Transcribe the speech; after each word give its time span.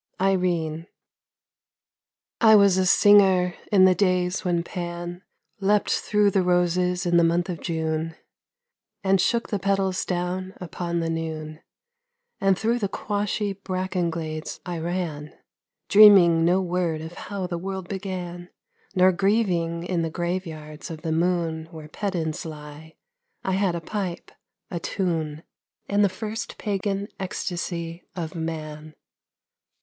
64 0.13 0.27
IRENE 0.31 0.87
I 2.41 2.55
WAS 2.55 2.79
a 2.79 2.87
singer 2.87 3.53
in 3.71 3.85
the 3.85 3.93
days 3.93 4.43
when 4.43 4.63
Pan 4.63 5.21
Leapt 5.59 5.91
through 5.91 6.31
the 6.31 6.41
roses 6.41 7.05
in 7.05 7.17
the 7.17 7.23
month 7.23 7.49
of 7.49 7.61
June, 7.61 8.15
And 9.03 9.21
shook 9.21 9.49
the 9.49 9.59
petals 9.59 10.03
down 10.03 10.55
upon 10.57 11.01
the 11.01 11.09
noon; 11.11 11.61
And 12.39 12.57
through 12.57 12.79
the 12.79 12.89
quashy 12.89 13.53
bracken 13.53 14.09
glades 14.09 14.59
I 14.65 14.79
ran, 14.79 15.33
Dreaming 15.87 16.43
no 16.43 16.63
word 16.63 17.01
of 17.01 17.13
how 17.13 17.45
the 17.45 17.59
world 17.59 17.87
began, 17.87 18.49
Nor 18.95 19.11
grieving 19.11 19.83
in 19.85 20.01
the 20.01 20.09
graveyards 20.09 20.89
of 20.89 21.03
the 21.03 21.11
moon 21.11 21.67
Where 21.69 21.87
pedants 21.87 22.43
lie 22.43 22.95
I 23.43 23.51
had 23.51 23.75
a 23.75 23.81
pipe, 23.81 24.31
a 24.71 24.79
tune, 24.79 25.43
And 25.87 26.03
the 26.03 26.09
first 26.09 26.57
pagan 26.57 27.07
ecstasy 27.19 28.03
of 28.15 28.33
man. 28.33 28.95